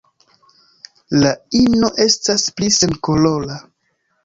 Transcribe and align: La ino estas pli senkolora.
La 1.25 1.33
ino 1.59 1.91
estas 2.07 2.47
pli 2.57 2.73
senkolora. 2.81 3.61